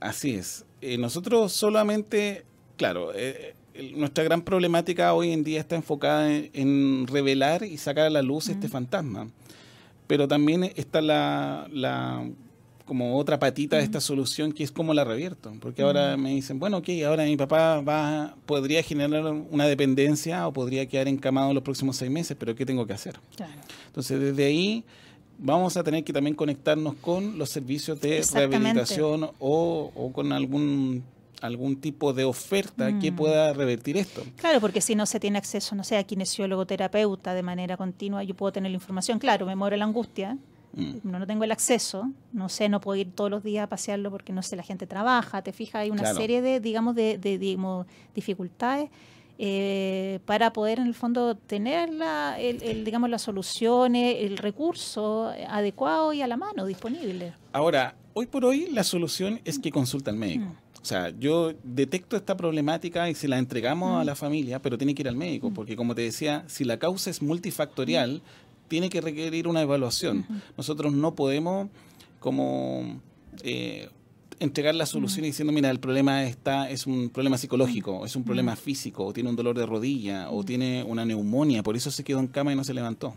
[0.00, 0.64] Así es.
[0.80, 2.44] Eh, nosotros solamente,
[2.76, 3.54] claro, eh,
[3.94, 8.48] nuestra gran problemática hoy en día está enfocada en, revelar y sacar a la luz
[8.48, 9.28] este fantasma.
[10.06, 12.24] Pero también está la, la
[12.84, 15.52] como otra patita de esta solución que es como la revierto.
[15.60, 20.52] Porque ahora me dicen, bueno, ok, ahora mi papá va, podría generar una dependencia o
[20.52, 23.18] podría quedar encamado en los próximos seis meses, pero ¿qué tengo que hacer?
[23.88, 24.84] Entonces, desde ahí
[25.38, 31.02] vamos a tener que también conectarnos con los servicios de rehabilitación o, o con algún
[31.40, 33.16] algún tipo de oferta que mm.
[33.16, 34.22] pueda revertir esto.
[34.36, 38.22] Claro, porque si no se tiene acceso, no sé, a kinesiólogo, terapeuta de manera continua,
[38.22, 40.38] yo puedo tener la información, claro, me muere la angustia,
[40.74, 40.98] mm.
[41.04, 44.32] no, tengo el acceso, no sé, no puedo ir todos los días a pasearlo porque
[44.32, 48.90] no sé, la gente trabaja, te fijas, hay una serie de, digamos, de, digamos, dificultades.
[49.38, 56.14] Eh, para poder en el fondo tener la, el, digamos las soluciones, el recurso adecuado
[56.14, 57.34] y a la mano disponible.
[57.52, 60.46] Ahora, hoy por hoy la solución es que consulta al médico.
[60.46, 60.65] Mm.
[60.86, 64.94] O sea, yo detecto esta problemática y se la entregamos a la familia, pero tiene
[64.94, 68.22] que ir al médico, porque como te decía, si la causa es multifactorial,
[68.68, 70.24] tiene que requerir una evaluación.
[70.56, 71.70] Nosotros no podemos
[72.20, 73.00] como
[73.42, 73.88] eh,
[74.38, 78.54] entregar la solución diciendo, mira, el problema está es un problema psicológico, es un problema
[78.54, 82.20] físico, o tiene un dolor de rodilla, o tiene una neumonía, por eso se quedó
[82.20, 83.16] en cama y no se levantó.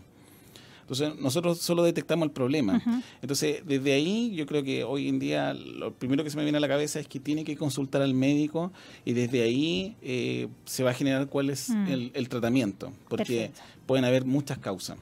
[0.90, 2.82] Entonces, nosotros solo detectamos el problema.
[3.22, 6.58] Entonces, desde ahí, yo creo que hoy en día lo primero que se me viene
[6.58, 8.72] a la cabeza es que tiene que consultar al médico
[9.04, 11.86] y desde ahí eh, se va a generar cuál es mm.
[12.12, 13.52] el, tratamiento, porque
[13.86, 14.98] pueden haber muchas causas.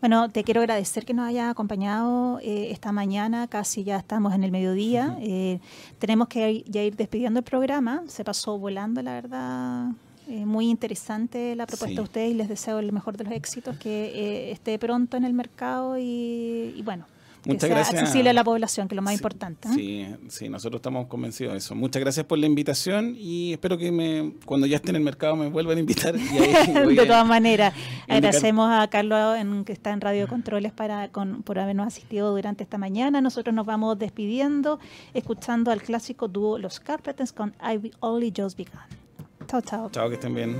[0.00, 4.44] Bueno, te quiero agradecer que nos haya acompañado eh, esta mañana, casi ya estamos en
[4.44, 5.18] el mediodía.
[5.20, 5.58] Eh,
[5.98, 9.88] tenemos que ya ir despidiendo el programa, se pasó volando, la verdad,
[10.28, 13.76] eh, muy interesante la propuesta de ustedes y les deseo el mejor de los éxitos,
[13.76, 17.06] que eh, esté pronto en el mercado y, bueno,
[17.44, 18.02] Muchas que sea gracias.
[18.02, 19.68] accesible a la población, que es lo más importante.
[19.72, 21.76] Sí, sí, nosotros estamos convencidos de eso.
[21.76, 25.36] Muchas gracias por la invitación y espero que me, cuando ya esté en el mercado
[25.36, 26.14] me vuelvan a invitar.
[26.18, 27.72] de todas maneras,
[28.08, 32.64] agradecemos a Carlos en, que está en Radio Controles para, con, por habernos asistido durante
[32.64, 33.20] esta mañana.
[33.20, 34.80] Nosotros nos vamos despidiendo,
[35.14, 39.05] escuchando al clásico dúo Los Carpenters con I've Only Just Begun.
[39.46, 39.90] Chao, chao.
[39.90, 40.56] Chao, que estén bien.